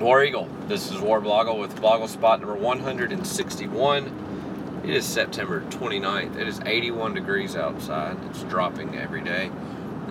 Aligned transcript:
War 0.00 0.24
Eagle. 0.24 0.48
This 0.66 0.90
is 0.90 0.98
War 0.98 1.20
Blogle 1.20 1.60
with 1.60 1.78
Blogle 1.78 2.08
spot 2.08 2.40
number 2.40 2.54
161. 2.54 4.80
It 4.82 4.94
is 4.94 5.04
September 5.04 5.60
29th. 5.60 6.38
It 6.38 6.48
is 6.48 6.58
81 6.64 7.12
degrees 7.12 7.54
outside. 7.54 8.16
It's 8.30 8.42
dropping 8.44 8.96
every 8.96 9.20
day, 9.20 9.50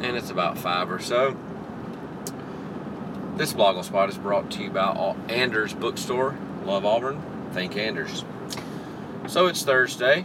and 0.04 0.15
it's 0.15 0.29
about 0.29 0.60
five 0.60 0.91
or 0.91 0.99
so. 0.99 1.36
This 3.36 3.52
Blogle 3.52 3.83
spot 3.83 4.10
is 4.10 4.17
brought 4.20 4.52
to 4.52 4.62
you 4.62 4.70
by 4.70 5.15
Anders 5.28 5.74
Bookstore. 5.74 6.37
Love 6.65 6.85
Auburn. 6.85 7.19
Thank 7.53 7.76
Anders. 7.76 8.24
So 9.26 9.47
it's 9.47 9.63
Thursday. 9.63 10.24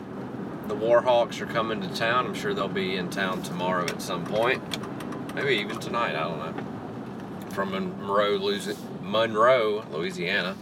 The 0.69 0.77
Warhawks 0.77 1.41
are 1.41 1.47
coming 1.47 1.81
to 1.81 1.89
town. 1.95 2.27
I'm 2.27 2.35
sure 2.35 2.53
they'll 2.53 2.69
be 2.69 2.97
in 2.97 3.09
town 3.09 3.43
tomorrow 3.43 3.85
at 3.85 4.03
some 4.03 4.27
point. 4.27 4.63
Maybe 5.35 5.55
even 5.55 5.81
tonight. 5.81 6.17
I 6.17 6.25
don't 6.25 6.39
know. 6.39 6.64
From 7.55 7.71
Monroe, 7.71 9.85
Louisiana. 9.93 10.57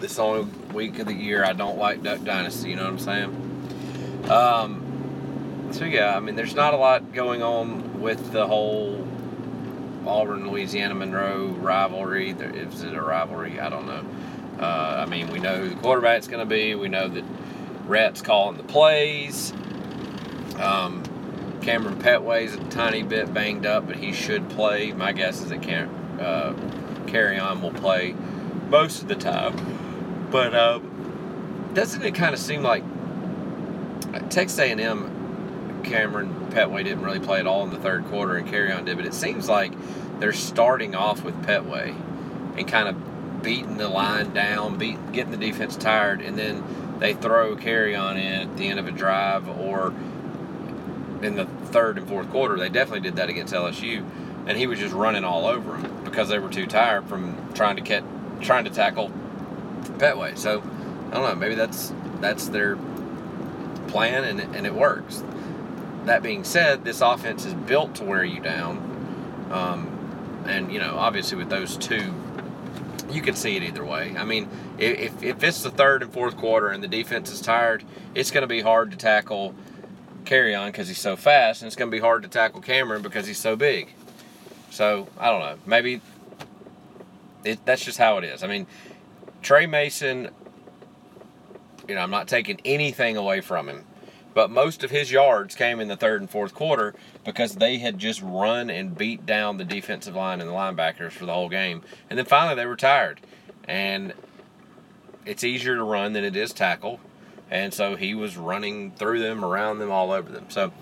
This 0.00 0.18
only 0.18 0.50
week 0.72 0.98
of 0.98 1.06
the 1.06 1.14
year 1.14 1.44
I 1.44 1.52
don't 1.52 1.78
like 1.78 2.02
Duck 2.02 2.24
Dynasty, 2.24 2.70
you 2.70 2.76
know 2.76 2.82
what 2.82 2.90
I'm 2.90 2.98
saying? 2.98 4.28
Um, 4.28 5.68
so, 5.70 5.84
yeah, 5.84 6.16
I 6.16 6.20
mean, 6.20 6.34
there's 6.34 6.56
not 6.56 6.74
a 6.74 6.76
lot 6.76 7.12
going 7.12 7.44
on 7.44 8.00
with 8.00 8.32
the 8.32 8.48
whole 8.48 9.06
Auburn, 10.04 10.50
Louisiana, 10.50 10.96
Monroe 10.96 11.54
rivalry. 11.60 12.30
Is 12.30 12.82
it 12.82 12.94
a 12.94 13.00
rivalry? 13.00 13.60
I 13.60 13.68
don't 13.68 13.86
know. 13.86 14.04
Uh, 14.60 15.04
I 15.06 15.08
mean, 15.08 15.30
we 15.30 15.38
know 15.38 15.56
who 15.56 15.68
the 15.68 15.76
quarterback's 15.76 16.26
going 16.26 16.40
to 16.40 16.52
be. 16.52 16.74
We 16.74 16.88
know 16.88 17.06
that 17.06 17.24
Rhett's 17.86 18.22
calling 18.22 18.56
the 18.56 18.64
plays. 18.64 19.52
Um, 20.58 21.04
Kamryn 21.68 21.96
Pettway's 21.96 22.54
a 22.54 22.64
tiny 22.70 23.02
bit 23.02 23.34
banged 23.34 23.66
up, 23.66 23.86
but 23.86 23.96
he 23.96 24.10
should 24.10 24.48
play. 24.48 24.92
My 24.92 25.12
guess 25.12 25.42
is 25.42 25.50
that 25.50 25.60
Cam, 25.60 25.90
uh, 26.18 26.54
Kerryon 27.04 27.60
will 27.60 27.74
play 27.74 28.14
most 28.70 29.02
of 29.02 29.08
the 29.08 29.14
time. 29.14 30.28
But 30.30 30.54
uh, 30.54 30.78
doesn't 31.74 32.02
it 32.02 32.14
kind 32.14 32.32
of 32.32 32.40
seem 32.40 32.62
like 32.62 32.82
Texas 34.30 34.58
A&M, 34.58 35.82
Cameron 35.84 36.46
Petway 36.52 36.84
didn't 36.84 37.02
really 37.02 37.20
play 37.20 37.38
at 37.38 37.46
all 37.46 37.64
in 37.64 37.70
the 37.70 37.78
third 37.78 38.06
quarter, 38.06 38.36
and 38.38 38.48
Kerryon 38.48 38.86
did. 38.86 38.96
But 38.96 39.04
it 39.04 39.12
seems 39.12 39.46
like 39.46 39.72
they're 40.20 40.32
starting 40.32 40.94
off 40.94 41.22
with 41.22 41.34
Pettway 41.42 41.94
and 42.56 42.66
kind 42.66 42.88
of 42.88 43.42
beating 43.42 43.76
the 43.76 43.90
line 43.90 44.32
down, 44.32 44.78
beat, 44.78 45.12
getting 45.12 45.32
the 45.32 45.36
defense 45.36 45.76
tired, 45.76 46.22
and 46.22 46.38
then 46.38 46.64
they 46.98 47.12
throw 47.12 47.56
Kerryon 47.56 48.16
in 48.16 48.48
at 48.48 48.56
the 48.56 48.68
end 48.68 48.78
of 48.78 48.88
a 48.88 48.90
drive 48.90 49.46
or 49.50 49.92
in 51.22 51.36
the 51.36 51.46
third 51.46 51.98
and 51.98 52.08
fourth 52.08 52.30
quarter. 52.30 52.58
They 52.58 52.68
definitely 52.68 53.00
did 53.00 53.16
that 53.16 53.28
against 53.28 53.54
LSU 53.54 54.04
and 54.48 54.56
he 54.56 54.66
was 54.66 54.78
just 54.78 54.94
running 54.94 55.24
all 55.24 55.46
over 55.46 55.72
them 55.72 56.04
because 56.04 56.30
they 56.30 56.38
were 56.38 56.48
too 56.48 56.66
tired 56.66 57.06
from 57.06 57.36
trying 57.52 57.76
to 57.76 57.82
get 57.82 58.02
trying 58.40 58.64
to 58.64 58.70
tackle 58.70 59.12
Pettway. 59.98 60.36
So 60.36 60.62
I 61.10 61.14
don't 61.14 61.22
know. 61.22 61.34
Maybe 61.34 61.54
that's 61.54 61.92
that's 62.20 62.48
their 62.48 62.76
plan, 63.88 64.24
and 64.24 64.40
and 64.56 64.66
it 64.66 64.74
works. 64.74 65.22
That 66.06 66.22
being 66.22 66.44
said, 66.44 66.84
this 66.84 67.02
offense 67.02 67.44
is 67.44 67.52
built 67.52 67.94
to 67.96 68.04
wear 68.04 68.24
you 68.24 68.40
down, 68.40 68.78
um, 69.50 70.44
and 70.46 70.72
you 70.72 70.78
know 70.78 70.96
obviously 70.96 71.36
with 71.36 71.50
those 71.50 71.76
two, 71.76 72.14
you 73.10 73.20
can 73.20 73.34
see 73.34 73.54
it 73.56 73.62
either 73.62 73.84
way. 73.84 74.14
I 74.16 74.24
mean, 74.24 74.48
if 74.78 75.22
if 75.22 75.44
it's 75.44 75.62
the 75.62 75.70
third 75.70 76.02
and 76.02 76.10
fourth 76.10 76.38
quarter 76.38 76.68
and 76.68 76.82
the 76.82 76.88
defense 76.88 77.30
is 77.30 77.42
tired, 77.42 77.84
it's 78.14 78.30
going 78.30 78.42
to 78.42 78.48
be 78.48 78.62
hard 78.62 78.92
to 78.92 78.96
tackle 78.96 79.54
Kerryon 80.28 80.66
because 80.66 80.88
he's 80.88 80.98
so 80.98 81.16
fast, 81.16 81.62
and 81.62 81.66
it's 81.66 81.76
going 81.76 81.90
to 81.90 81.94
be 81.94 82.00
hard 82.00 82.22
to 82.22 82.28
tackle 82.28 82.60
Kamryn 82.60 83.02
because 83.02 83.26
he's 83.26 83.38
so 83.38 83.56
big. 83.56 83.88
So 84.70 85.08
I 85.18 85.30
don't 85.30 85.40
know. 85.40 85.56
Maybe 85.66 86.00
it, 87.44 87.64
that's 87.64 87.84
just 87.84 87.98
how 87.98 88.18
it 88.18 88.24
is. 88.24 88.42
I 88.42 88.46
mean, 88.46 88.66
Tre 89.42 89.66
Mason. 89.66 90.28
You 91.88 91.94
know, 91.94 92.02
I'm 92.02 92.10
not 92.10 92.28
taking 92.28 92.60
anything 92.66 93.16
away 93.16 93.40
from 93.40 93.66
him, 93.66 93.84
but 94.34 94.50
most 94.50 94.84
of 94.84 94.90
his 94.90 95.10
yards 95.10 95.54
came 95.54 95.80
in 95.80 95.88
the 95.88 95.96
third 95.96 96.20
and 96.20 96.28
fourth 96.28 96.52
quarter 96.52 96.94
because 97.24 97.54
they 97.54 97.78
had 97.78 97.98
just 97.98 98.20
run 98.20 98.68
and 98.68 98.94
beat 98.94 99.24
down 99.24 99.56
the 99.56 99.64
defensive 99.64 100.14
line 100.14 100.42
and 100.42 100.50
the 100.50 100.54
linebackers 100.54 101.12
for 101.12 101.24
the 101.24 101.32
whole 101.32 101.48
game, 101.48 101.80
and 102.10 102.18
then 102.18 102.26
finally 102.26 102.54
they 102.54 102.66
were 102.66 102.76
tired, 102.76 103.22
and 103.66 104.12
it's 105.24 105.44
easier 105.44 105.76
to 105.76 105.82
run 105.82 106.12
than 106.12 106.24
it 106.24 106.36
is 106.36 106.52
tackle, 106.52 107.00
and 107.50 107.72
so 107.72 107.96
he 107.96 108.14
was 108.14 108.36
running 108.36 108.92
through 108.92 109.20
them, 109.20 109.44
around 109.44 109.78
them, 109.78 109.90
all 109.90 110.12
over 110.12 110.30
them. 110.30 110.46
So 110.48 110.72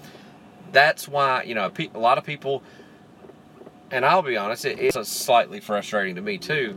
that's 0.73 1.07
why 1.07 1.43
you 1.43 1.55
know 1.55 1.71
a 1.95 1.99
lot 1.99 2.19
of 2.19 2.25
people 2.25 2.63
and 3.91 4.05
I'll 4.05 4.23
be 4.23 4.37
honest, 4.37 4.65
it 4.65 4.79
is 4.79 5.09
slightly 5.09 5.61
frustrating 5.61 6.17
to 6.17 6.21
me 6.21 6.39
too. 6.39 6.77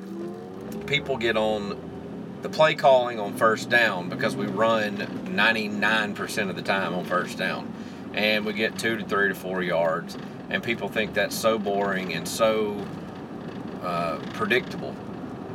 People 0.86 1.18
get 1.18 1.38
on 1.38 2.38
the 2.42 2.50
play 2.50 2.76
calling 2.76 3.20
on 3.20 3.36
first 3.36 3.70
down 3.70 4.10
because 4.10 4.36
we 4.36 4.46
run 4.46 4.98
99% 4.98 6.50
of 6.50 6.56
the 6.56 6.62
time 6.62 6.94
on 6.94 7.06
first 7.06 7.38
down, 7.38 7.72
and 8.14 8.46
we 8.46 8.54
get 8.54 8.78
two 8.78 8.98
to 8.98 9.04
three 9.04 9.30
to 9.30 9.36
four 9.36 9.62
yards, 9.62 10.18
and 10.50 10.64
people 10.64 10.88
think 10.88 11.14
that's 11.14 11.36
so 11.36 11.58
boring 11.58 12.14
and 12.14 12.28
so 12.28 12.86
uh, 13.84 14.20
predictable. 14.34 14.96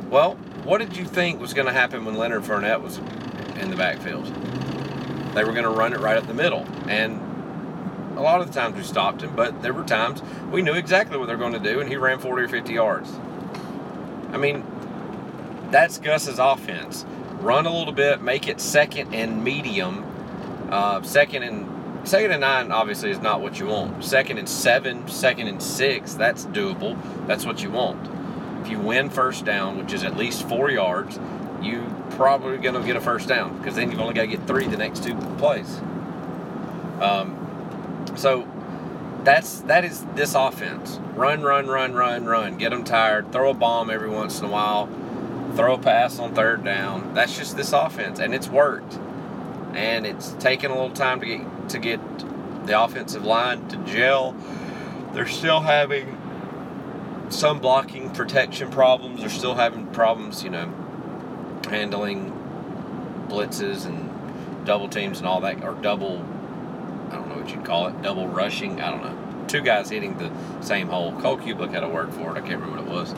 Well, 0.09 0.35
what 0.63 0.79
did 0.79 0.95
you 0.95 1.05
think 1.05 1.39
was 1.39 1.53
going 1.53 1.67
to 1.67 1.73
happen 1.73 2.05
when 2.05 2.15
Leonard 2.15 2.43
Fournette 2.43 2.81
was 2.81 2.99
in 3.59 3.69
the 3.69 3.75
backfield? 3.75 4.25
They 5.33 5.43
were 5.43 5.51
going 5.51 5.63
to 5.63 5.69
run 5.69 5.93
it 5.93 5.99
right 5.99 6.17
up 6.17 6.27
the 6.27 6.33
middle, 6.33 6.65
and 6.87 7.19
a 8.17 8.21
lot 8.21 8.41
of 8.41 8.47
the 8.47 8.53
times 8.53 8.75
we 8.75 8.83
stopped 8.83 9.21
him, 9.21 9.35
but 9.35 9.61
there 9.61 9.73
were 9.73 9.83
times 9.83 10.21
we 10.51 10.61
knew 10.61 10.73
exactly 10.73 11.17
what 11.17 11.27
they're 11.27 11.37
going 11.37 11.53
to 11.53 11.59
do, 11.59 11.79
and 11.79 11.89
he 11.89 11.97
ran 11.97 12.19
40 12.19 12.43
or 12.43 12.47
50 12.47 12.73
yards. 12.73 13.11
I 14.31 14.37
mean, 14.37 14.65
that's 15.71 15.97
Gus's 15.97 16.39
offense. 16.39 17.05
Run 17.39 17.65
a 17.65 17.77
little 17.77 17.93
bit, 17.93 18.21
make 18.21 18.47
it 18.47 18.59
second 18.59 19.13
and 19.13 19.43
medium. 19.43 20.05
Uh, 20.69 21.01
second 21.03 21.43
and 21.43 22.07
second 22.07 22.31
and 22.31 22.41
nine 22.41 22.71
obviously 22.71 23.11
is 23.11 23.19
not 23.19 23.41
what 23.41 23.59
you 23.59 23.67
want. 23.67 24.03
Second 24.03 24.37
and 24.37 24.47
seven, 24.47 25.07
second 25.07 25.47
and 25.47 25.61
six, 25.61 26.13
that's 26.13 26.45
doable. 26.47 26.97
That's 27.27 27.45
what 27.45 27.61
you 27.61 27.71
want. 27.71 28.09
If 28.61 28.69
you 28.69 28.79
win 28.79 29.09
first 29.09 29.45
down, 29.45 29.77
which 29.77 29.93
is 29.93 30.03
at 30.03 30.17
least 30.17 30.47
four 30.47 30.71
yards, 30.71 31.19
you 31.61 31.83
probably 32.11 32.57
going 32.57 32.75
to 32.75 32.85
get 32.85 32.95
a 32.95 33.01
first 33.01 33.27
down 33.27 33.57
because 33.57 33.75
then 33.75 33.91
you've 33.91 33.99
only 33.99 34.13
got 34.13 34.21
to 34.21 34.27
get 34.27 34.45
three 34.47 34.67
the 34.67 34.77
next 34.77 35.03
two 35.03 35.15
plays. 35.37 35.79
Um, 37.01 38.05
so 38.15 38.47
that's 39.23 39.61
that 39.61 39.83
is 39.83 40.05
this 40.15 40.35
offense. 40.35 40.99
Run, 41.15 41.41
run, 41.41 41.67
run, 41.67 41.93
run, 41.93 42.25
run. 42.25 42.57
Get 42.57 42.69
them 42.69 42.83
tired. 42.83 43.31
Throw 43.31 43.51
a 43.51 43.53
bomb 43.53 43.89
every 43.89 44.09
once 44.09 44.39
in 44.39 44.45
a 44.45 44.49
while. 44.49 44.87
Throw 45.55 45.75
a 45.75 45.77
pass 45.77 46.19
on 46.19 46.33
third 46.35 46.63
down. 46.63 47.13
That's 47.13 47.37
just 47.37 47.57
this 47.57 47.73
offense, 47.73 48.19
and 48.19 48.33
it's 48.33 48.47
worked. 48.47 48.97
And 49.73 50.05
it's 50.05 50.31
taken 50.33 50.71
a 50.71 50.73
little 50.73 50.95
time 50.95 51.19
to 51.21 51.25
get 51.25 51.69
to 51.69 51.79
get 51.79 51.99
the 52.67 52.81
offensive 52.81 53.25
line 53.25 53.67
to 53.69 53.77
gel. 53.77 54.35
They're 55.13 55.27
still 55.27 55.61
having 55.61 56.21
some 57.29 57.59
blocking 57.59 58.11
protection 58.11 58.69
problems. 58.69 59.21
They're 59.21 59.29
still 59.29 59.55
having 59.55 59.87
problems, 59.87 60.43
you 60.43 60.49
know, 60.49 60.73
handling 61.65 62.31
blitzes 63.29 63.85
and 63.85 64.65
double 64.65 64.89
teams 64.89 65.19
and 65.19 65.27
all 65.27 65.41
that, 65.41 65.63
or 65.63 65.75
double 65.75 66.25
I 67.09 67.15
don't 67.15 67.29
know 67.29 67.35
what 67.35 67.49
you'd 67.49 67.63
call 67.63 67.87
it, 67.87 68.01
double 68.01 68.27
rushing. 68.27 68.81
I 68.81 68.91
don't 68.91 69.03
know. 69.03 69.45
Two 69.47 69.61
guys 69.61 69.89
hitting 69.89 70.17
the 70.17 70.31
same 70.61 70.87
hole. 70.87 71.11
Cole 71.21 71.37
Cubelic 71.37 71.71
had 71.71 71.83
a 71.83 71.89
word 71.89 72.13
for 72.13 72.35
it. 72.35 72.41
I 72.41 72.41
can't 72.41 72.61
remember 72.61 72.81
what 72.81 72.87
it 72.87 72.91
was. 72.91 73.13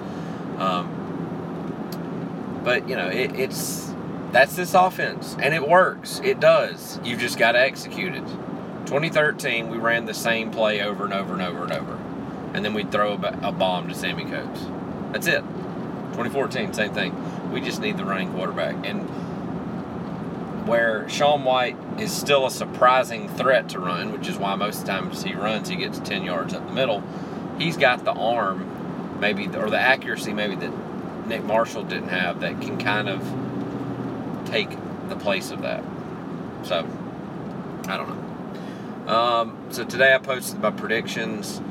Um, 0.59 2.61
but 2.63 2.89
you 2.89 2.95
know, 2.95 3.07
it, 3.07 3.39
it's 3.39 3.93
that's 4.31 4.55
this 4.55 4.73
offense, 4.73 5.35
and 5.41 5.53
it 5.53 5.67
works. 5.67 6.19
It 6.23 6.39
does. 6.39 6.99
You 7.03 7.15
just 7.15 7.39
got 7.39 7.53
to 7.53 7.59
execute 7.59 8.13
it. 8.13 8.25
2013, 8.85 9.69
we 9.69 9.77
ran 9.77 10.05
the 10.05 10.13
same 10.13 10.51
play 10.51 10.81
over 10.81 11.05
and 11.05 11.13
over 11.13 11.33
and 11.33 11.41
over 11.41 11.63
and 11.63 11.73
over, 11.73 11.97
and 12.53 12.63
then 12.63 12.73
we'd 12.73 12.91
throw 12.91 13.13
a, 13.13 13.39
a 13.41 13.51
bomb 13.51 13.87
to 13.87 13.95
Sammie 13.95 14.25
Coates. 14.25 14.65
That's 15.11 15.27
it. 15.27 15.41
2014, 16.13 16.73
same 16.73 16.93
thing. 16.93 17.11
We 17.51 17.61
just 17.61 17.81
need 17.81 17.97
the 17.97 18.05
running 18.05 18.31
quarterback, 18.33 18.85
and 18.85 19.07
where 20.67 21.07
Sean 21.09 21.43
White 21.43 21.77
is 21.97 22.11
still 22.11 22.45
a 22.45 22.51
surprising 22.51 23.29
threat 23.29 23.69
to 23.69 23.79
run, 23.79 24.11
which 24.11 24.27
is 24.27 24.37
why 24.37 24.55
most 24.55 24.85
times 24.85 25.23
he 25.23 25.33
runs, 25.33 25.69
he 25.69 25.77
gets 25.77 25.99
10 25.99 26.23
yards 26.23 26.53
up 26.53 26.65
the 26.67 26.73
middle. 26.73 27.01
He's 27.57 27.77
got 27.77 28.03
the 28.03 28.11
arm, 28.11 29.19
maybe, 29.19 29.47
or 29.47 29.69
the 29.69 29.79
accuracy, 29.79 30.33
maybe 30.33 30.55
that 30.55 31.27
Nick 31.27 31.43
Marshall 31.43 31.83
didn't 31.83 32.09
have 32.09 32.41
that 32.41 32.61
can 32.61 32.77
kind 32.77 33.09
of 33.09 33.21
take 34.45 34.69
the 35.09 35.15
place 35.15 35.51
of 35.51 35.61
that. 35.61 35.83
So, 36.63 36.85
I 37.87 37.97
don't 37.97 38.09
know. 38.09 38.27
Um, 39.13 39.57
so 39.69 39.85
today 39.85 40.13
I 40.13 40.17
posted 40.17 40.59
my 40.59 40.71
predictions. 40.71 41.61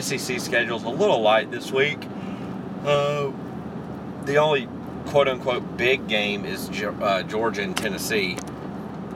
SEC 0.00 0.40
schedule's 0.40 0.84
a 0.84 0.88
little 0.88 1.20
light 1.20 1.50
this 1.50 1.70
week. 1.70 1.98
Uh, 2.84 3.30
the 4.24 4.38
only 4.38 4.66
quote 5.06 5.28
unquote 5.28 5.76
big 5.76 6.08
game 6.08 6.44
is 6.44 6.68
uh, 6.68 7.22
Georgia 7.22 7.62
and 7.62 7.76
Tennessee, 7.76 8.34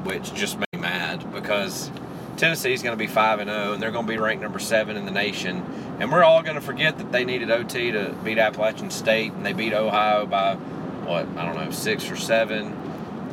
which 0.04 0.32
just 0.34 0.58
made 0.58 0.72
me 0.72 0.80
mad 0.80 1.32
because 1.32 1.90
Tennessee's 2.36 2.82
going 2.82 2.96
to 2.96 2.98
be 2.98 3.06
5 3.06 3.40
and 3.40 3.50
0, 3.50 3.74
and 3.74 3.82
they're 3.82 3.90
going 3.90 4.06
to 4.06 4.12
be 4.12 4.18
ranked 4.18 4.42
number 4.42 4.58
7 4.58 4.96
in 4.96 5.04
the 5.04 5.10
nation. 5.10 5.64
And 6.00 6.10
we're 6.10 6.24
all 6.24 6.42
going 6.42 6.54
to 6.54 6.62
forget 6.62 6.96
that 6.98 7.12
they 7.12 7.24
needed 7.24 7.50
OT 7.50 7.92
to 7.92 8.14
beat 8.24 8.38
Appalachian 8.38 8.90
State, 8.90 9.32
and 9.32 9.44
they 9.44 9.52
beat 9.52 9.74
Ohio 9.74 10.24
by, 10.24 10.54
what, 10.54 11.26
I 11.36 11.44
don't 11.44 11.56
know, 11.56 11.70
6 11.70 12.10
or 12.10 12.16
7. 12.16 12.66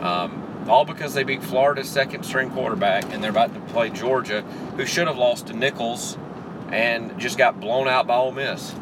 Um, 0.01 0.65
all 0.67 0.83
because 0.83 1.13
they 1.13 1.23
beat 1.23 1.41
Florida's 1.41 1.89
second 1.89 2.23
string 2.23 2.49
quarterback, 2.49 3.05
and 3.13 3.23
they're 3.23 3.31
about 3.31 3.53
to 3.53 3.59
play 3.71 3.89
Georgia, 3.89 4.41
who 4.75 4.85
should 4.85 5.07
have 5.07 5.17
lost 5.17 5.47
to 5.47 5.53
Nicholls 5.53 6.17
and 6.69 7.17
just 7.17 7.37
got 7.37 7.61
blown 7.61 7.87
out 7.87 8.07
by 8.07 8.15
Ole 8.15 8.33
Miss. 8.33 8.75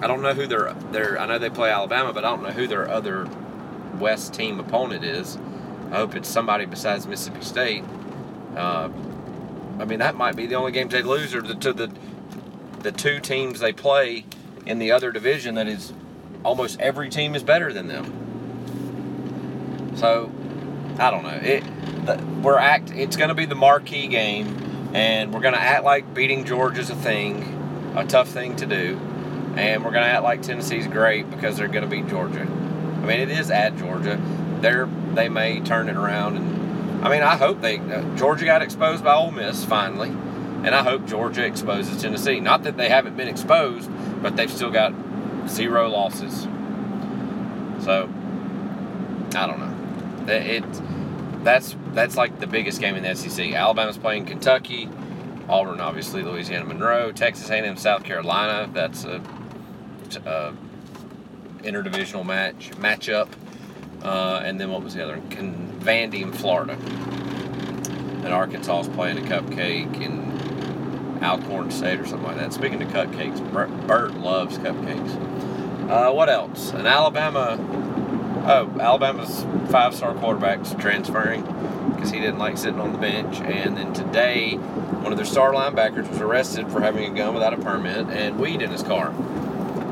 I 0.00 0.06
don't 0.06 0.22
know 0.22 0.34
who 0.34 0.46
their 0.46 0.72
their 0.92 1.18
I 1.18 1.26
know 1.26 1.38
they 1.38 1.50
play 1.50 1.70
Alabama, 1.70 2.12
but 2.12 2.24
I 2.24 2.30
don't 2.30 2.42
know 2.42 2.50
who 2.50 2.66
their 2.66 2.90
other 2.90 3.28
West 3.98 4.34
team 4.34 4.60
opponent 4.60 5.04
is. 5.04 5.38
I 5.90 5.96
hope 5.96 6.16
it's 6.16 6.28
somebody 6.28 6.66
besides 6.66 7.06
Mississippi 7.06 7.44
State. 7.44 7.84
Uh, 8.56 8.88
I 9.78 9.84
mean, 9.84 10.00
that 10.00 10.16
might 10.16 10.36
be 10.36 10.46
the 10.46 10.54
only 10.54 10.72
games 10.72 10.92
they 10.92 11.02
lose, 11.02 11.34
or 11.34 11.42
the, 11.42 11.54
to 11.54 11.72
the 11.72 11.90
the 12.80 12.92
two 12.92 13.20
teams 13.20 13.60
they 13.60 13.72
play 13.72 14.24
in 14.66 14.78
the 14.78 14.92
other 14.92 15.12
division 15.12 15.54
that 15.54 15.68
is 15.68 15.92
almost 16.44 16.80
every 16.80 17.08
team 17.08 17.34
is 17.34 17.42
better 17.42 17.72
than 17.72 17.88
them. 17.88 19.92
So, 19.96 20.30
I 20.98 21.10
don't 21.10 21.22
know. 21.22 21.40
It 21.42 21.64
we're 22.42 22.58
act. 22.58 22.90
It's 22.90 23.16
going 23.16 23.28
to 23.28 23.34
be 23.34 23.46
the 23.46 23.54
marquee 23.54 24.06
game, 24.06 24.90
and 24.94 25.32
we're 25.32 25.40
going 25.40 25.54
to 25.54 25.60
act 25.60 25.84
like 25.84 26.14
beating 26.14 26.44
Georgia's 26.44 26.90
a 26.90 26.94
thing, 26.94 27.92
a 27.96 28.04
tough 28.04 28.28
thing 28.28 28.56
to 28.56 28.66
do, 28.66 29.00
and 29.56 29.84
we're 29.84 29.90
going 29.90 30.04
to 30.04 30.10
act 30.10 30.22
like 30.22 30.42
Tennessee's 30.42 30.86
great 30.86 31.30
because 31.30 31.56
they're 31.56 31.68
going 31.68 31.82
to 31.82 31.90
beat 31.90 32.08
Georgia. 32.08 32.42
I 32.42 33.06
mean, 33.06 33.20
it 33.20 33.30
is 33.30 33.50
at 33.50 33.76
Georgia. 33.76 34.20
They're 34.60 34.88
they 35.14 35.28
may 35.28 35.60
turn 35.60 35.88
it 35.88 35.96
around 35.96 36.36
and 36.36 36.64
I 37.04 37.10
mean, 37.10 37.22
I 37.22 37.36
hope 37.36 37.60
they 37.60 37.78
uh, 37.78 38.16
Georgia 38.16 38.46
got 38.46 38.62
exposed 38.62 39.04
by 39.04 39.14
Ole 39.14 39.30
Miss 39.30 39.62
finally, 39.62 40.08
and 40.08 40.68
I 40.68 40.82
hope 40.82 41.06
Georgia 41.06 41.44
exposes 41.44 42.00
Tennessee. 42.00 42.40
Not 42.40 42.62
that 42.62 42.78
they 42.78 42.88
haven't 42.88 43.14
been 43.14 43.28
exposed, 43.28 43.90
but 44.22 44.36
they've 44.36 44.50
still 44.50 44.70
got 44.70 44.94
zero 45.46 45.90
losses. 45.90 46.48
So 47.84 48.08
I 49.36 49.46
don't 49.46 49.58
know. 49.60 50.32
It, 50.32 50.64
that's 51.44 51.76
that's 51.92 52.16
like 52.16 52.40
the 52.40 52.46
biggest 52.46 52.80
game 52.80 52.96
in 52.96 53.02
the 53.02 53.14
SEC. 53.14 53.52
Alabama's 53.52 53.98
playing 53.98 54.24
Kentucky, 54.24 54.88
Auburn 55.46 55.80
obviously, 55.80 56.22
Louisiana 56.22 56.64
Monroe, 56.64 57.12
Texas 57.12 57.50
A&M, 57.50 57.76
South 57.76 58.02
Carolina. 58.02 58.66
That's 58.72 59.04
a, 59.04 59.20
a 60.16 60.54
interdivisional 61.58 62.24
match 62.24 62.70
matchup. 62.72 63.28
Uh, 64.02 64.42
and 64.44 64.60
then 64.60 64.70
what 64.70 64.82
was 64.82 64.94
the 64.94 65.02
other? 65.02 65.20
Con- 65.30 65.80
Vandy 65.80 66.22
in 66.22 66.32
Florida. 66.32 66.74
And 68.24 68.28
Arkansas 68.32 68.80
is 68.80 68.88
playing 68.88 69.18
a 69.18 69.22
cupcake 69.22 70.00
in 70.00 71.22
Alcorn 71.22 71.70
State 71.70 72.00
or 72.00 72.06
something 72.06 72.26
like 72.26 72.36
that. 72.36 72.52
Speaking 72.52 72.82
of 72.82 72.88
cupcakes, 72.88 73.40
Bert 73.86 74.14
loves 74.14 74.58
cupcakes. 74.58 75.90
Uh, 75.90 76.12
what 76.12 76.28
else? 76.28 76.72
An 76.72 76.86
Alabama. 76.86 77.58
Oh, 78.46 78.70
Alabama's 78.78 79.46
five-star 79.70 80.14
quarterback's 80.14 80.74
transferring 80.74 81.42
because 81.94 82.10
he 82.10 82.20
didn't 82.20 82.38
like 82.38 82.58
sitting 82.58 82.80
on 82.80 82.92
the 82.92 82.98
bench. 82.98 83.40
And 83.40 83.76
then 83.76 83.92
today, 83.94 84.56
one 84.56 85.12
of 85.12 85.16
their 85.16 85.26
star 85.26 85.52
linebackers 85.52 86.08
was 86.08 86.20
arrested 86.20 86.70
for 86.70 86.80
having 86.80 87.10
a 87.10 87.14
gun 87.16 87.32
without 87.32 87.54
a 87.54 87.58
permit 87.58 88.08
and 88.08 88.38
weed 88.38 88.60
in 88.60 88.70
his 88.70 88.82
car. 88.82 89.12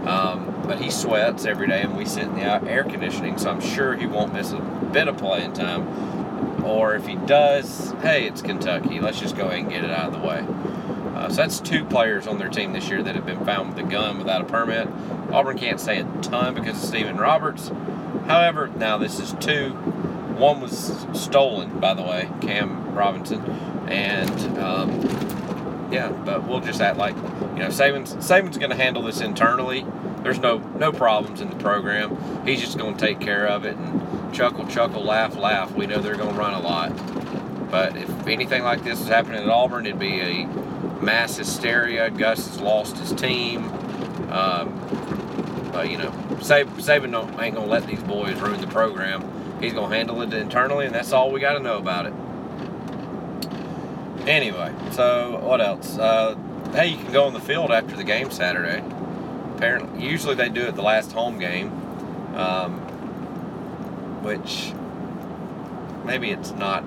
Um, 0.05 0.63
but 0.67 0.81
he 0.81 0.91
sweats 0.91 1.45
every 1.45 1.69
day, 1.69 1.83
and 1.83 1.97
we 1.97 2.05
sit 2.05 2.25
in 2.25 2.35
the 2.35 2.43
air 2.43 2.85
conditioning, 2.85 3.39
so 3.39 3.51
I'm 3.51 3.61
sure 3.61 3.95
he 3.95 4.07
won't 4.07 4.33
miss 4.33 4.53
a 4.53 4.61
bit 4.93 5.09
of 5.09 5.17
playing 5.17 5.53
time. 5.53 6.65
Or 6.65 6.95
if 6.95 7.07
he 7.07 7.17
does, 7.17 7.93
hey, 8.03 8.27
it's 8.27 8.43
Kentucky. 8.43 9.01
Let's 9.01 9.21
just 9.21 9.37
go 9.37 9.47
ahead 9.47 9.61
and 9.61 9.71
get 9.71 9.85
it 9.85 9.91
out 9.91 10.13
of 10.13 10.21
the 10.21 10.27
way. 10.27 10.45
Uh, 11.17 11.29
so 11.29 11.37
that's 11.37 11.61
two 11.61 11.85
players 11.85 12.27
on 12.27 12.39
their 12.39 12.49
team 12.49 12.73
this 12.73 12.89
year 12.89 13.03
that 13.03 13.15
have 13.15 13.27
been 13.27 13.45
found 13.45 13.75
with 13.75 13.85
a 13.85 13.89
gun 13.89 14.19
without 14.19 14.41
a 14.41 14.45
permit. 14.45 14.89
Auburn 15.33 15.59
can't 15.59 15.81
say 15.81 16.01
a 16.01 16.05
ton 16.23 16.55
because 16.55 16.83
of 16.83 16.89
Stephen 16.89 17.17
Roberts. 17.17 17.71
However, 18.27 18.69
now 18.69 18.99
this 18.99 19.21
is 19.21 19.35
two. 19.41 19.71
One 20.37 20.61
was 20.61 21.07
stolen, 21.13 21.79
by 21.79 21.95
the 21.95 22.03
way, 22.03 22.29
Cam 22.41 22.95
Robinson, 22.95 23.41
and 23.89 24.59
um, 24.59 25.01
yeah, 25.93 26.09
but 26.09 26.49
we'll 26.49 26.61
just 26.61 26.81
act 26.81 26.97
like 26.97 27.15
you 27.15 27.59
know 27.61 27.69
Saban's 27.69 28.15
Saban's 28.15 28.59
going 28.59 28.71
to 28.71 28.77
handle 28.77 29.03
this 29.03 29.21
internally 29.21 29.85
there's 30.23 30.39
no 30.39 30.59
no 30.59 30.93
problems 30.93 31.41
in 31.41 31.51
the 31.51 31.57
program. 31.57 32.17
He's 32.47 32.61
just 32.61 32.79
going 32.79 32.97
to 32.97 33.07
take 33.07 33.21
care 33.21 33.47
of 33.47 33.65
it 33.65 33.77
and 33.77 34.35
chuckle, 34.35 34.67
chuckle, 34.67 35.03
laugh, 35.03 35.37
laugh. 35.37 35.73
We 35.73 35.87
know 35.87 36.01
they're 36.01 36.17
going 36.17 36.35
to 36.35 36.39
run 36.39 36.55
a 36.55 36.61
lot. 36.61 36.91
But 37.71 37.97
if 37.97 38.27
anything 38.27 38.63
like 38.63 38.85
this 38.85 39.01
is 39.01 39.09
happening 39.09 39.43
at 39.43 39.49
Auburn, 39.49 39.87
it'd 39.87 39.99
be 39.99 40.21
a 40.21 40.47
mass 41.03 41.37
hysteria. 41.37 42.11
Gus 42.11 42.47
has 42.47 42.61
lost 42.61 42.99
his 42.99 43.13
team. 43.13 43.65
Um, 44.31 44.79
but 45.73 45.91
you 45.91 45.97
know, 45.97 46.11
Saban 46.41 47.43
ain't 47.43 47.55
gonna 47.55 47.67
let 47.67 47.87
these 47.87 48.03
boys 48.03 48.39
ruin 48.41 48.61
the 48.61 48.67
program. 48.67 49.25
He's 49.61 49.73
gonna 49.73 49.95
handle 49.95 50.21
it 50.21 50.35
internally, 50.35 50.85
and 50.85 50.95
that's 50.95 51.13
all 51.13 51.33
we 51.33 51.41
got 51.41 51.55
to 51.55 51.61
know 51.61 51.79
about 51.79 52.07
it. 52.07 52.13
Anyway, 54.27 54.73
so 54.93 55.39
what 55.43 55.61
else? 55.61 55.99
Uh, 55.99 56.37
hey, 56.73 56.89
you 56.89 56.97
can 56.97 57.13
go 57.13 57.25
on 57.25 57.33
the 57.33 57.41
field 57.41 57.71
after 57.71 57.97
the 57.97 58.05
game 58.05 58.31
Saturday 58.31 58.83
apparently, 59.63 60.05
usually 60.05 60.35
they 60.35 60.49
do 60.49 60.63
it 60.63 60.75
the 60.75 60.83
last 60.83 61.13
home 61.13 61.39
game, 61.39 61.69
um, 62.35 62.81
which 64.25 64.73
maybe 66.05 66.33
it's 66.33 66.51
not. 66.51 66.83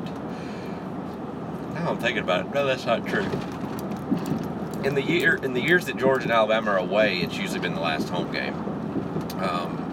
Now 1.74 1.92
I'm 1.92 1.98
thinking 1.98 2.24
about 2.24 2.46
it. 2.46 2.54
No, 2.54 2.66
that's 2.66 2.86
not 2.86 3.08
true. 3.08 3.24
In 4.84 4.94
the 4.94 5.02
year, 5.02 5.36
in 5.36 5.54
the 5.54 5.62
years 5.62 5.86
that 5.86 5.96
Georgia 5.96 6.24
and 6.24 6.34
Alabama 6.34 6.72
are 6.72 6.78
away, 6.78 7.20
it's 7.20 7.38
usually 7.38 7.62
been 7.62 7.76
the 7.76 7.80
last 7.80 8.10
home 8.10 8.30
game, 8.34 8.56
um, 9.40 9.85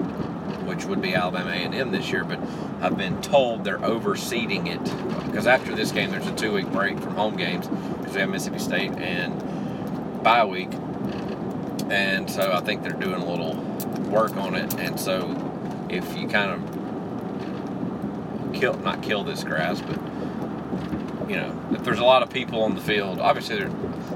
which 0.83 0.89
would 0.89 1.03
be 1.03 1.15
Alabama 1.15 1.51
A&M 1.51 1.93
this 1.93 2.11
year. 2.11 2.25
But 2.25 2.41
I've 2.81 2.97
been 2.97 3.21
told 3.23 3.65
they're 3.65 3.79
overseeding 3.79 4.67
it 4.67 4.83
because 5.27 5.47
after 5.47 5.75
this 5.75 5.93
game, 5.93 6.11
there's 6.11 6.27
a 6.27 6.35
two-week 6.35 6.71
break 6.73 6.99
from 6.99 7.15
home 7.15 7.37
games 7.37 7.69
because 7.69 8.15
we 8.15 8.21
have 8.21 8.31
Mississippi 8.31 8.59
State 8.59 8.93
and 8.93 10.23
bye 10.23 10.45
week 10.45 10.71
and 11.93 12.31
so 12.31 12.53
I 12.53 12.61
think 12.61 12.83
they're 12.83 12.93
doing 12.93 13.21
a 13.21 13.31
little 13.31 13.55
work 14.11 14.35
on 14.37 14.55
it. 14.55 14.75
And 14.79 14.99
so 14.99 15.87
if 15.91 16.17
you 16.17 16.27
kind 16.27 16.51
of 16.51 18.55
kill, 18.55 18.79
not 18.79 19.03
kill 19.03 19.25
this 19.25 19.45
grass, 19.45 19.83
but 19.83 19.99
you 21.29 21.37
know, 21.37 21.55
if 21.73 21.85
there's 21.85 21.99
a 21.99 22.05
lot 22.05 22.23
of 22.23 22.31
people 22.31 22.63
on 22.63 22.75
the 22.75 22.81
field, 22.81 23.21
obviously 23.21 23.59
there, 23.59 23.69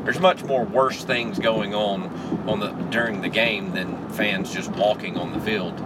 there's 0.04 0.20
much 0.20 0.42
more 0.44 0.64
worse 0.64 1.04
things 1.04 1.38
going 1.38 1.74
on 1.74 2.04
on 2.48 2.60
the 2.60 2.68
during 2.90 3.20
the 3.20 3.28
game 3.28 3.72
than 3.72 4.08
fans 4.10 4.52
just 4.52 4.70
walking 4.70 5.18
on 5.18 5.32
the 5.32 5.40
field 5.40 5.78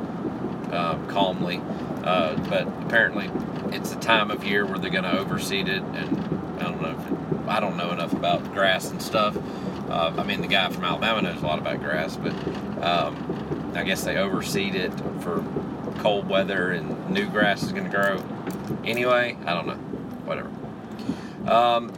uh, 0.73 0.99
calmly. 1.07 1.61
Uh, 2.05 2.37
but 2.49 2.67
apparently, 2.85 3.31
it's 3.75 3.91
the 3.91 4.01
time 4.01 4.31
of 4.31 4.45
year 4.45 4.65
where 4.65 4.79
they're 4.79 4.91
going 4.91 5.05
to 5.05 5.19
overseed 5.19 5.69
it, 5.69 5.83
and 5.83 6.19
I 6.59 6.65
don't 6.65 6.81
know. 6.81 6.99
If 6.99 7.13
it, 7.13 7.49
I 7.49 7.61
don't 7.61 7.77
know 7.77 7.91
enough 7.91 8.13
about 8.13 8.53
grass 8.53 8.91
and 8.91 9.03
stuff. 9.03 9.37
Uh, 9.89 10.13
I 10.17 10.23
mean, 10.23 10.41
the 10.41 10.47
guy 10.47 10.69
from 10.71 10.85
Alabama 10.85 11.23
knows 11.23 11.43
a 11.43 11.47
lot 11.47 11.59
about 11.59 11.81
grass, 11.81 12.17
but 12.17 12.33
um, 12.83 13.73
I 13.75 13.83
guess 13.83 14.05
they 14.05 14.17
overseed 14.17 14.75
it 14.75 14.93
for 15.21 15.45
cold 15.99 16.29
weather 16.29 16.71
and 16.71 17.11
new 17.11 17.29
grass 17.29 17.63
is 17.63 17.73
going 17.73 17.85
to 17.85 17.91
grow. 17.91 18.23
Anyway, 18.85 19.37
I 19.45 19.55
don't 19.55 19.67
know. 19.67 19.75
Whatever. 20.25 20.51
Um, 21.51 21.93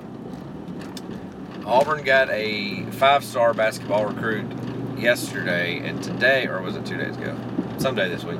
Auburn 1.66 2.02
got 2.02 2.30
a 2.30 2.84
five-star 2.92 3.54
basketball 3.54 4.06
recruit 4.06 4.46
yesterday, 4.98 5.78
and 5.78 6.02
today, 6.02 6.46
or 6.46 6.60
was 6.62 6.76
it 6.76 6.86
two 6.86 6.96
days 6.96 7.16
ago? 7.16 7.36
Someday 7.82 8.08
this 8.08 8.22
week. 8.22 8.38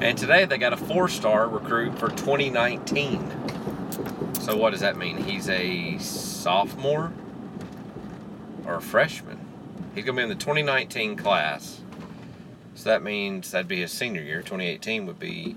And 0.00 0.16
today 0.16 0.44
they 0.44 0.58
got 0.58 0.72
a 0.72 0.76
four-star 0.76 1.48
recruit 1.48 1.98
for 1.98 2.08
2019. 2.08 4.34
So 4.34 4.56
what 4.56 4.70
does 4.70 4.78
that 4.78 4.96
mean? 4.96 5.16
He's 5.16 5.48
a 5.48 5.98
sophomore 5.98 7.12
or 8.64 8.76
a 8.76 8.80
freshman. 8.80 9.40
He's 9.92 10.04
going 10.04 10.14
to 10.14 10.20
be 10.20 10.22
in 10.22 10.28
the 10.28 10.36
2019 10.36 11.16
class. 11.16 11.80
So 12.76 12.90
that 12.90 13.02
means 13.02 13.50
that'd 13.50 13.66
be 13.66 13.80
his 13.80 13.90
senior 13.90 14.22
year. 14.22 14.38
2018 14.38 15.04
would 15.06 15.18
be 15.18 15.56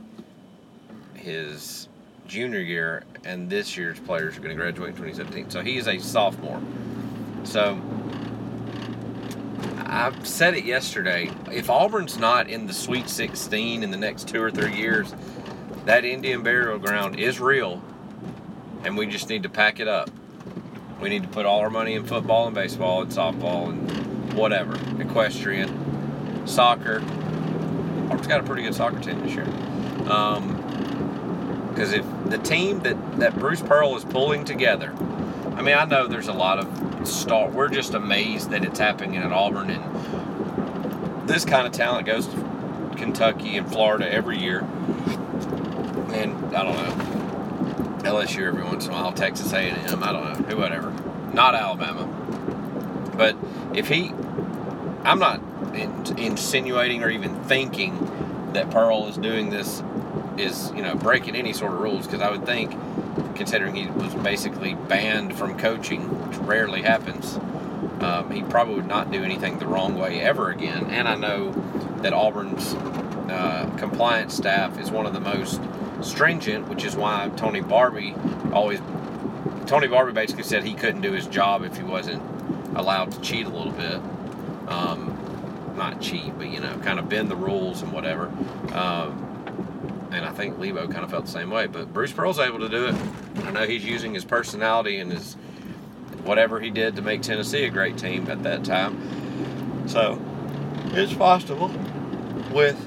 his 1.14 1.88
junior 2.26 2.62
year, 2.62 3.04
and 3.26 3.48
this 3.48 3.78
year's 3.78 4.00
players 4.00 4.38
are 4.38 4.40
going 4.40 4.58
to 4.58 4.60
graduate 4.60 4.90
in 4.90 4.96
2017. 4.96 5.52
So 5.52 5.62
he 5.62 5.78
is 5.78 5.88
a 5.88 6.00
sophomore. 6.00 6.60
So 7.44 7.80
I 9.90 10.14
said 10.24 10.54
it 10.54 10.66
yesterday. 10.66 11.32
If 11.52 11.68
Auburn's 11.68 12.20
not 12.20 12.48
in 12.48 12.68
the 12.68 12.74
Sweet 12.74 13.10
16 13.10 13.82
in 13.82 13.90
the 13.90 13.98
next 13.98 14.28
two 14.28 14.40
or 14.40 14.52
three 14.52 14.76
years, 14.76 15.16
that 15.86 16.06
Indian 16.06 16.44
burial 16.44 16.78
ground 16.78 17.20
is 17.20 17.40
real, 17.40 17.82
and 18.84 18.96
we 18.96 19.08
just 19.08 19.30
need 19.30 19.42
to 19.44 19.50
pack 19.50 19.80
it 19.80 19.88
up. 19.88 20.12
We 21.02 21.10
need 21.10 21.24
to 21.24 21.30
put 21.30 21.48
all 21.48 21.62
our 21.62 21.72
money 21.72 21.96
in 21.96 22.06
football 22.06 22.46
and 22.46 22.54
baseball 22.54 23.02
and 23.02 23.12
softball 23.12 23.70
and 23.70 24.34
whatever, 24.34 24.76
equestrian, 25.02 26.46
soccer. 26.46 27.02
Auburn's 28.06 28.28
got 28.28 28.42
a 28.42 28.44
pretty 28.44 28.62
good 28.62 28.76
soccer 28.76 29.00
team 29.00 29.20
this 29.24 29.34
year. 29.34 29.46
Because 29.46 31.94
um, 31.94 32.00
if 32.00 32.06
the 32.30 32.38
team 32.38 32.82
that, 32.82 33.20
that 33.20 33.40
Bruce 33.40 33.62
Pearl 33.62 33.98
is 33.98 34.06
pulling 34.06 34.46
together, 34.46 34.94
I 35.56 35.64
mean, 35.64 35.76
I 35.76 35.86
know 35.86 36.06
there's 36.06 36.28
a 36.28 36.34
lot 36.34 36.60
of 36.60 36.89
star. 37.14 37.50
We're 37.50 37.70
just 37.70 37.94
amazed 37.94 38.52
that 38.52 38.64
it's 38.64 38.80
happening 38.80 39.18
at 39.18 39.32
Auburn, 39.32 39.70
and 39.70 41.28
this 41.30 41.46
kind 41.46 41.68
of 41.68 41.74
talent 41.74 42.06
goes 42.06 42.28
to 42.28 42.94
Kentucky 42.98 43.58
and 43.58 43.70
Florida 43.70 44.12
every 44.12 44.38
year. 44.38 44.60
And 46.12 46.56
I 46.56 46.64
don't 46.64 46.76
know, 46.76 48.00
LSU 48.10 48.48
every 48.48 48.64
once 48.64 48.86
in 48.86 48.92
a 48.92 48.94
while, 48.94 49.14
Texas 49.14 49.54
A&M, 49.54 50.04
I 50.04 50.12
don't 50.12 50.24
know, 50.24 50.46
who, 50.48 50.58
whatever. 50.58 50.92
Not 51.34 51.56
Alabama. 51.56 52.06
But 53.16 53.38
if 53.76 53.88
he, 53.88 54.12
I'm 55.04 55.20
not 55.20 55.42
in, 55.76 56.18
insinuating 56.18 57.04
or 57.04 57.10
even 57.10 57.44
thinking 57.44 58.52
that 58.54 58.72
Pearl 58.72 59.08
is 59.08 59.18
doing 59.18 59.50
this, 59.50 59.84
is 60.38 60.72
you 60.72 60.82
know 60.82 60.96
breaking 60.96 61.36
any 61.36 61.54
sort 61.54 61.74
of 61.74 61.80
rules 61.80 62.06
because 62.06 62.22
I 62.22 62.32
would 62.32 62.46
think 62.46 62.72
considering 63.40 63.74
he 63.74 63.88
was 63.88 64.14
basically 64.16 64.76
banned 64.76 65.36
from 65.36 65.58
coaching, 65.58 66.02
which 66.28 66.38
rarely 66.40 66.82
happens, 66.82 67.38
um, 68.02 68.30
he 68.30 68.44
probably 68.44 68.76
would 68.76 68.88
not 68.88 69.12
do 69.12 69.24
anything 69.24 69.58
the 69.60 69.66
wrong 69.66 69.98
way 69.98 70.20
ever 70.20 70.52
again. 70.52 70.88
And 70.92 71.08
I 71.08 71.16
know 71.16 71.52
that 72.02 72.12
Auburn's 72.12 72.74
uh, 73.32 73.74
compliance 73.78 74.36
staff 74.36 74.78
is 74.78 74.92
one 74.92 75.06
of 75.06 75.14
the 75.14 75.22
most 75.22 75.62
stringent, 76.02 76.68
which 76.68 76.84
is 76.84 76.98
why 76.98 77.32
Tony 77.38 77.62
Barbee 77.62 78.14
always. 78.54 78.82
Tony 79.66 79.88
Barbee 79.88 80.14
basically 80.14 80.44
said 80.44 80.66
he 80.66 80.74
couldn't 80.74 81.02
do 81.02 81.14
his 81.14 81.26
job 81.26 81.64
if 81.64 81.78
he 81.78 81.84
wasn't 81.84 82.22
allowed 82.76 83.12
to 83.14 83.22
cheat 83.22 83.46
a 83.46 83.50
little 83.50 83.72
bit. 83.72 84.02
Um, 84.68 85.16
not 85.78 86.02
cheat, 86.02 86.38
but 86.38 86.50
you 86.50 86.60
know, 86.60 86.78
kind 86.80 87.00
of 87.00 87.08
bend 87.08 87.30
the 87.30 87.38
rules 87.38 87.82
and 87.82 87.94
whatever. 87.94 88.28
Um, 88.74 89.29
and 90.12 90.26
I 90.26 90.32
think 90.32 90.58
Lebo 90.58 90.88
kind 90.88 91.04
of 91.04 91.12
felt 91.12 91.26
the 91.26 91.32
same 91.32 91.50
way. 91.50 91.68
But 91.68 91.94
Bruce 91.94 92.12
Pearl's 92.12 92.40
able 92.40 92.60
to 92.60 92.70
do 92.70 92.88
it. 92.88 92.96
I 93.44 93.52
know 93.52 93.66
he's 93.66 93.86
using 93.86 94.14
his 94.14 94.26
personality 94.26 94.98
and 94.98 95.12
his 95.12 95.36
whatever 96.24 96.60
he 96.60 96.70
did 96.70 96.96
to 96.96 97.02
make 97.02 97.22
Tennessee 97.22 97.64
a 97.66 97.70
great 97.70 97.98
team 97.98 98.30
at 98.30 98.44
that 98.44 98.64
time. 98.64 99.88
So 99.88 100.22
it's 100.88 101.14
possible 101.14 101.72
with 102.52 102.78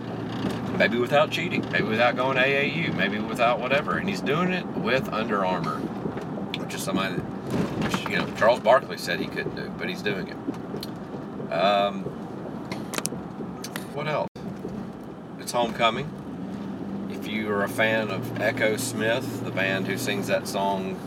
maybe 0.76 0.99
without 0.99 1.31
cheating, 1.31 1.69
maybe 1.71 1.85
without 1.85 2.17
going 2.17 2.37
AAU, 2.37 2.95
maybe 2.95 3.19
without 3.19 3.61
whatever. 3.61 3.99
And 3.99 4.09
he's 4.09 4.21
doing 4.21 4.52
it 4.52 4.67
with 4.67 5.09
Under 5.12 5.45
Armour, 5.45 5.79
which 6.61 6.75
is 6.75 6.83
somebody 6.83 7.17
that, 7.17 7.23
which, 7.23 8.09
you 8.09 8.17
know, 8.17 8.26
Charles 8.37 8.61
Barkley 8.61 8.99
said 8.99 9.21
he 9.21 9.26
couldn't 9.26 9.55
do, 9.55 9.73
but 9.79 9.88
he's 9.88 10.02
doing 10.02 10.29
it. 10.29 11.52
Um, 11.52 12.02
what 13.95 14.09
else? 14.09 14.29
It's 15.38 15.52
homecoming 15.52 16.09
you 17.32 17.50
are 17.50 17.64
a 17.64 17.68
fan 17.68 18.10
of 18.10 18.22
Echosmith, 18.34 19.44
the 19.44 19.50
band 19.50 19.86
who 19.86 19.96
sings 19.96 20.26
that 20.26 20.46
song, 20.46 20.98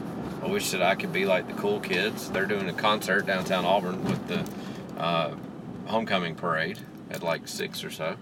I 0.44 0.48
wish 0.48 0.72
that 0.72 0.82
I 0.82 0.96
could 0.96 1.13
be 1.13 1.25
like 1.25 1.48
the 1.48 1.53
cool 1.53 1.79
kids. 1.79 2.29
They're 2.32 2.46
doing 2.46 2.67
a 2.67 2.74
concert 2.74 3.25
downtown 3.25 3.63
Auburn 3.63 4.03
with 4.03 4.27
the 4.27 4.44
uh, 5.00 5.36
homecoming 5.86 6.36
parade 6.36 6.79
at 7.12 7.22
like 7.22 7.48
six 7.48 7.84
or 7.84 7.91
so. 7.91 8.15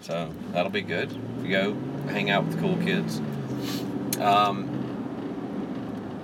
So 0.00 0.32
that'll 0.52 0.70
be 0.70 0.82
good. 0.82 1.12
You 1.42 1.50
go 1.50 1.74
hang 2.08 2.30
out 2.30 2.44
with 2.44 2.54
the 2.54 2.60
cool 2.60 2.76
kids. 2.76 3.18
Um, 4.20 4.74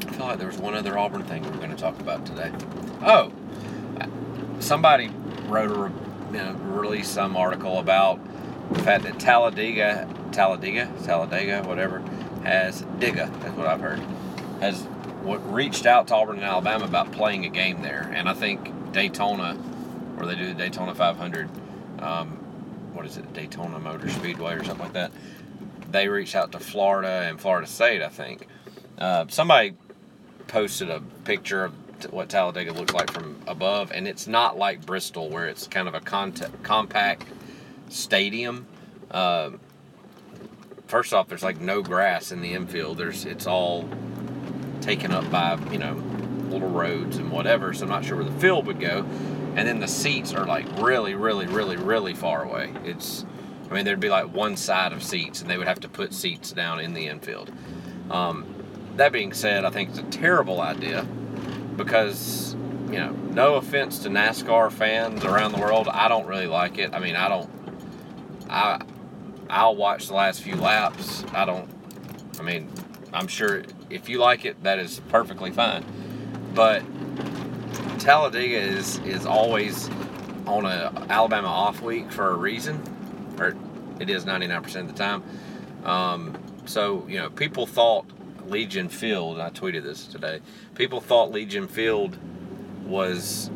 I 0.06 0.12
feel 0.12 0.26
like 0.26 0.38
there 0.38 0.48
was 0.48 0.58
one 0.58 0.74
other 0.74 0.98
Auburn 0.98 1.22
thing 1.24 1.42
we 1.42 1.50
were 1.50 1.56
going 1.56 1.70
to 1.70 1.76
talk 1.76 1.98
about 2.00 2.26
today. 2.26 2.52
Oh, 3.02 3.32
somebody 4.58 5.10
wrote 5.46 5.70
a 5.70 5.92
you 6.32 6.38
know, 6.38 6.52
released 6.64 7.12
some 7.12 7.36
article 7.36 7.78
about 7.78 8.18
the 8.72 8.82
fact 8.82 9.04
that 9.04 9.18
Talladega 9.20 10.08
Talladega, 10.34 10.90
Talladega, 11.04 11.62
whatever, 11.62 12.00
has 12.42 12.82
Digga, 12.98 13.32
that's 13.40 13.56
what 13.56 13.66
I've 13.66 13.80
heard, 13.80 14.00
has 14.60 14.82
what 15.22 15.38
reached 15.52 15.86
out 15.86 16.08
to 16.08 16.14
Auburn 16.14 16.36
and 16.36 16.44
Alabama 16.44 16.84
about 16.84 17.12
playing 17.12 17.46
a 17.46 17.48
game 17.48 17.80
there. 17.82 18.10
And 18.14 18.28
I 18.28 18.34
think 18.34 18.92
Daytona, 18.92 19.54
where 19.54 20.26
they 20.26 20.34
do 20.34 20.46
the 20.46 20.54
Daytona 20.54 20.94
500, 20.94 21.48
um, 22.00 22.28
what 22.92 23.06
is 23.06 23.16
it, 23.16 23.32
Daytona 23.32 23.78
Motor 23.78 24.10
Speedway 24.10 24.54
or 24.54 24.64
something 24.64 24.84
like 24.84 24.92
that, 24.92 25.12
they 25.90 26.08
reached 26.08 26.34
out 26.34 26.52
to 26.52 26.58
Florida 26.58 27.26
and 27.28 27.40
Florida 27.40 27.66
State, 27.66 28.02
I 28.02 28.08
think. 28.08 28.46
Uh, 28.98 29.24
somebody 29.28 29.74
posted 30.48 30.90
a 30.90 31.00
picture 31.24 31.64
of 31.64 31.72
what 32.10 32.28
Talladega 32.28 32.72
looks 32.72 32.92
like 32.92 33.10
from 33.12 33.40
above, 33.46 33.92
and 33.92 34.06
it's 34.06 34.26
not 34.26 34.58
like 34.58 34.84
Bristol, 34.84 35.30
where 35.30 35.46
it's 35.46 35.66
kind 35.66 35.88
of 35.88 35.94
a 35.94 36.00
compact 36.00 37.24
stadium. 37.88 38.66
Uh, 39.10 39.50
first 40.86 41.12
off, 41.12 41.28
there's 41.28 41.42
like 41.42 41.60
no 41.60 41.82
grass 41.82 42.32
in 42.32 42.40
the 42.40 42.52
infield. 42.52 42.98
There's 42.98 43.24
it's 43.24 43.46
all 43.46 43.88
taken 44.80 45.12
up 45.12 45.30
by 45.30 45.58
you 45.70 45.78
know 45.78 45.94
little 46.48 46.68
roads 46.68 47.16
and 47.16 47.30
whatever. 47.30 47.72
So 47.72 47.84
I'm 47.84 47.90
not 47.90 48.04
sure 48.04 48.16
where 48.16 48.24
the 48.24 48.40
field 48.40 48.66
would 48.66 48.80
go. 48.80 49.04
And 49.56 49.68
then 49.68 49.78
the 49.78 49.88
seats 49.88 50.32
are 50.34 50.46
like 50.46 50.66
really, 50.80 51.14
really, 51.14 51.46
really, 51.46 51.76
really 51.76 52.14
far 52.14 52.42
away. 52.42 52.72
It's 52.84 53.24
I 53.70 53.74
mean 53.74 53.84
there'd 53.84 54.00
be 54.00 54.10
like 54.10 54.32
one 54.32 54.56
side 54.56 54.92
of 54.92 55.02
seats, 55.02 55.40
and 55.40 55.50
they 55.50 55.58
would 55.58 55.68
have 55.68 55.80
to 55.80 55.88
put 55.88 56.12
seats 56.12 56.52
down 56.52 56.80
in 56.80 56.94
the 56.94 57.06
infield. 57.06 57.52
Um, 58.10 58.46
that 58.96 59.12
being 59.12 59.32
said, 59.32 59.64
I 59.64 59.70
think 59.70 59.90
it's 59.90 59.98
a 59.98 60.02
terrible 60.04 60.60
idea 60.60 61.06
because 61.76 62.54
you 62.94 63.00
know, 63.00 63.10
no 63.10 63.54
offense 63.56 63.98
to 64.00 64.08
NASCAR 64.08 64.70
fans 64.70 65.24
around 65.24 65.50
the 65.50 65.58
world, 65.58 65.88
I 65.88 66.06
don't 66.06 66.26
really 66.26 66.46
like 66.46 66.78
it. 66.78 66.94
I 66.94 67.00
mean, 67.00 67.16
I 67.16 67.28
don't. 67.28 67.50
I 68.48 68.80
I'll 69.48 69.76
watch 69.76 70.08
the 70.08 70.14
last 70.14 70.42
few 70.42 70.56
laps. 70.56 71.24
I 71.32 71.44
don't. 71.44 71.68
I 72.38 72.42
mean, 72.42 72.70
I'm 73.12 73.28
sure 73.28 73.62
if 73.90 74.08
you 74.08 74.18
like 74.18 74.44
it, 74.44 74.62
that 74.64 74.78
is 74.78 75.00
perfectly 75.08 75.50
fine. 75.50 75.84
But 76.54 76.82
Talladega 77.98 78.56
is 78.56 78.98
is 79.00 79.26
always 79.26 79.88
on 80.46 80.66
a 80.66 81.06
Alabama 81.08 81.48
off 81.48 81.80
week 81.80 82.10
for 82.10 82.30
a 82.30 82.36
reason, 82.36 82.82
or 83.38 83.54
it 84.00 84.10
is 84.10 84.24
99% 84.24 84.76
of 84.80 84.88
the 84.88 84.94
time. 84.94 85.22
Um, 85.84 86.36
so 86.66 87.06
you 87.08 87.18
know, 87.18 87.30
people 87.30 87.66
thought 87.66 88.06
Legion 88.46 88.88
Field. 88.88 89.40
I 89.40 89.50
tweeted 89.50 89.82
this 89.82 90.06
today. 90.06 90.40
People 90.74 91.00
thought 91.00 91.30
Legion 91.30 91.68
Field 91.68 92.18
was 92.84 93.50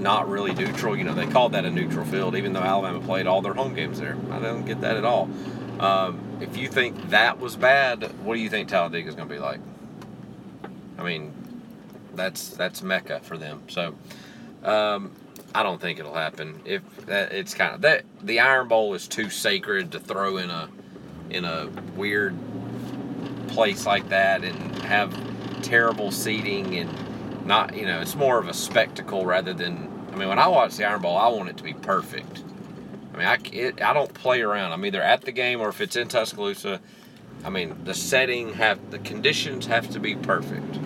not 0.00 0.28
really 0.28 0.52
neutral. 0.54 0.96
You 0.96 1.04
know, 1.04 1.14
they 1.14 1.26
called 1.26 1.52
that 1.52 1.64
a 1.64 1.70
neutral 1.70 2.04
field, 2.06 2.36
even 2.36 2.52
though 2.52 2.60
Alabama 2.60 3.00
played 3.00 3.26
all 3.26 3.42
their 3.42 3.54
home 3.54 3.74
games 3.74 4.00
there. 4.00 4.16
I 4.30 4.38
don't 4.40 4.64
get 4.64 4.80
that 4.80 4.96
at 4.96 5.04
all. 5.04 5.30
Um, 5.78 6.20
if 6.40 6.56
you 6.56 6.68
think 6.68 7.10
that 7.10 7.38
was 7.38 7.56
bad, 7.56 8.12
what 8.24 8.34
do 8.34 8.40
you 8.40 8.50
think 8.50 8.68
Talladega 8.68 9.08
is 9.08 9.14
going 9.14 9.28
to 9.28 9.34
be 9.34 9.40
like? 9.40 9.60
I 10.98 11.02
mean, 11.02 11.32
that's 12.14 12.50
that's 12.50 12.82
Mecca 12.82 13.20
for 13.20 13.38
them. 13.38 13.62
So, 13.68 13.94
um, 14.62 15.12
I 15.54 15.62
don't 15.62 15.80
think 15.80 15.98
it'll 15.98 16.14
happen. 16.14 16.60
If 16.64 16.82
that, 17.06 17.32
it's 17.32 17.54
kind 17.54 17.74
of 17.74 17.80
that 17.82 18.04
the 18.22 18.40
Iron 18.40 18.68
Bowl 18.68 18.94
is 18.94 19.08
too 19.08 19.30
sacred 19.30 19.92
to 19.92 20.00
throw 20.00 20.36
in 20.36 20.50
a 20.50 20.68
in 21.30 21.44
a 21.44 21.68
weird 21.96 22.36
place 23.48 23.86
like 23.86 24.08
that 24.10 24.44
and 24.44 24.76
have 24.82 25.14
terrible 25.62 26.10
seating 26.10 26.76
and 26.76 27.46
not 27.46 27.76
you 27.76 27.84
know 27.84 28.00
it's 28.00 28.14
more 28.14 28.38
of 28.38 28.48
a 28.48 28.54
spectacle 28.54 29.26
rather 29.26 29.52
than 29.52 29.89
I 30.12 30.16
mean, 30.16 30.28
when 30.28 30.38
I 30.38 30.48
watch 30.48 30.76
the 30.76 30.84
Iron 30.84 31.02
Bowl, 31.02 31.16
I 31.16 31.28
want 31.28 31.48
it 31.48 31.56
to 31.58 31.62
be 31.62 31.74
perfect. 31.74 32.42
I 33.14 33.16
mean, 33.16 33.26
I, 33.26 33.38
it, 33.52 33.82
I 33.82 33.92
don't 33.92 34.12
play 34.12 34.40
around. 34.42 34.72
I'm 34.72 34.84
either 34.84 35.02
at 35.02 35.22
the 35.22 35.32
game 35.32 35.60
or 35.60 35.68
if 35.68 35.80
it's 35.80 35.96
in 35.96 36.08
Tuscaloosa. 36.08 36.80
I 37.44 37.50
mean, 37.50 37.84
the 37.84 37.94
setting 37.94 38.54
have 38.54 38.90
the 38.90 38.98
conditions 38.98 39.66
have 39.66 39.88
to 39.90 40.00
be 40.00 40.14
perfect. 40.14 40.78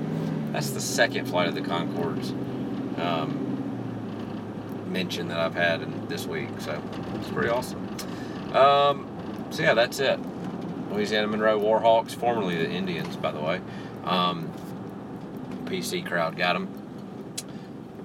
That's 0.52 0.70
the 0.70 0.80
second 0.80 1.26
flight 1.26 1.48
of 1.48 1.54
the 1.54 1.62
Conchords 1.62 2.30
um, 2.98 4.92
mention 4.92 5.28
that 5.28 5.38
I've 5.38 5.54
had 5.54 5.82
in, 5.82 6.06
this 6.08 6.26
week, 6.26 6.48
so 6.60 6.80
it's 7.14 7.28
pretty 7.28 7.48
awesome. 7.48 7.88
Um, 8.54 9.46
so 9.50 9.62
yeah, 9.62 9.74
that's 9.74 9.98
it. 9.98 10.20
Louisiana 10.90 11.26
Monroe 11.26 11.58
Warhawks, 11.58 12.12
formerly 12.14 12.56
the 12.56 12.70
Indians, 12.70 13.16
by 13.16 13.32
the 13.32 13.40
way. 13.40 13.60
Um, 14.04 14.52
PC 15.64 16.06
crowd 16.06 16.36
got 16.36 16.52
them. 16.52 16.68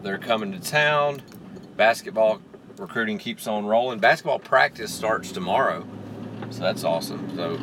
They're 0.02 0.18
coming 0.18 0.52
to 0.54 0.60
town. 0.60 1.22
Basketball 1.76 2.42
recruiting 2.78 3.18
keeps 3.18 3.48
on 3.48 3.66
rolling. 3.66 4.00
Basketball 4.00 4.40
practice 4.40 4.94
starts 4.94 5.32
tomorrow, 5.32 5.86
so 6.50 6.62
that's 6.62 6.84
awesome. 6.84 7.36
So 7.36 7.60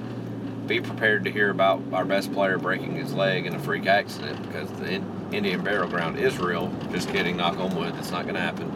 be 0.66 0.80
prepared 0.80 1.24
to 1.24 1.30
hear 1.30 1.50
about 1.50 1.80
our 1.92 2.04
best 2.04 2.32
player 2.32 2.58
breaking 2.58 2.96
his 2.96 3.14
leg 3.14 3.46
in 3.46 3.54
a 3.54 3.58
freak 3.58 3.86
accident 3.86 4.42
because 4.46 4.70
the 4.72 5.02
Indian 5.32 5.62
Burial 5.62 5.88
Ground 5.88 6.18
is 6.18 6.38
real. 6.38 6.72
Just 6.90 7.08
kidding. 7.08 7.36
Knock 7.36 7.58
on 7.58 7.74
wood. 7.74 7.94
It's 7.98 8.10
not 8.10 8.24
going 8.24 8.34
to 8.34 8.40
happen. 8.40 8.68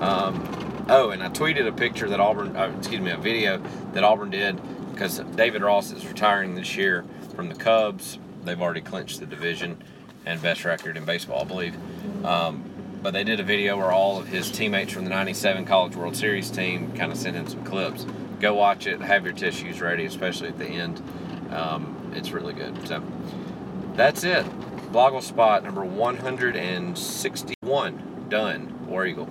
Um, 0.00 0.86
oh, 0.88 1.10
and 1.10 1.22
I 1.22 1.28
tweeted 1.28 1.66
a 1.66 1.72
picture 1.72 2.08
that 2.08 2.20
Auburn, 2.20 2.56
uh, 2.56 2.72
excuse 2.78 3.00
me, 3.00 3.10
a 3.10 3.16
video 3.16 3.62
that 3.94 4.04
Auburn 4.04 4.30
did 4.30 4.60
because 4.92 5.18
David 5.34 5.62
Ross 5.62 5.90
is 5.90 6.06
retiring 6.06 6.54
this 6.54 6.76
year 6.76 7.04
from 7.34 7.48
the 7.48 7.54
Cubs. 7.54 8.18
They've 8.44 8.60
already 8.60 8.80
clinched 8.82 9.20
the 9.20 9.26
division 9.26 9.82
and 10.24 10.40
best 10.42 10.64
record 10.64 10.96
in 10.96 11.04
baseball, 11.04 11.42
I 11.42 11.44
believe. 11.44 12.24
Um, 12.24 12.65
but 13.06 13.12
they 13.12 13.22
did 13.22 13.38
a 13.38 13.44
video 13.44 13.76
where 13.76 13.92
all 13.92 14.18
of 14.18 14.26
his 14.26 14.50
teammates 14.50 14.92
from 14.92 15.04
the 15.04 15.10
97 15.10 15.64
College 15.64 15.94
World 15.94 16.16
Series 16.16 16.50
team 16.50 16.92
kind 16.96 17.12
of 17.12 17.18
sent 17.18 17.36
in 17.36 17.46
some 17.46 17.62
clips. 17.62 18.04
Go 18.40 18.54
watch 18.54 18.88
it, 18.88 19.00
have 19.00 19.24
your 19.24 19.32
tissues 19.32 19.80
ready, 19.80 20.06
especially 20.06 20.48
at 20.48 20.58
the 20.58 20.66
end. 20.66 21.00
Um, 21.52 22.10
it's 22.16 22.32
really 22.32 22.52
good. 22.52 22.88
So 22.88 23.00
that's 23.94 24.24
it. 24.24 24.44
Blogle 24.90 25.22
spot 25.22 25.62
number 25.62 25.84
161. 25.84 28.26
Done. 28.28 28.88
War 28.88 29.06
Eagle. 29.06 29.28